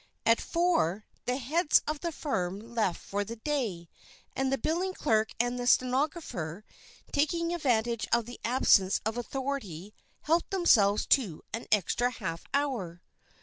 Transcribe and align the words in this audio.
At 0.25 0.41
four, 0.41 1.05
the 1.27 1.37
heads 1.37 1.83
of 1.87 1.99
the 1.99 2.11
firm 2.11 2.73
left 2.73 2.99
for 2.99 3.23
the 3.23 3.35
day; 3.35 3.87
and 4.35 4.51
the 4.51 4.57
billing 4.57 4.95
clerk 4.95 5.29
and 5.39 5.59
the 5.59 5.67
stenographer, 5.67 6.65
taking 7.11 7.53
advantage 7.53 8.07
of 8.11 8.25
the 8.25 8.39
absence 8.43 8.99
of 9.05 9.15
authority, 9.15 9.93
helped 10.23 10.49
themselves 10.49 11.05
to 11.05 11.43
an 11.53 11.67
extra 11.71 12.09
half 12.09 12.45
hour. 12.51 13.03